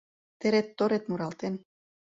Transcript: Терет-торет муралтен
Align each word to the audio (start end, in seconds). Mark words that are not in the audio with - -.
Терет-торет 0.39 1.03
муралтен 1.09 1.55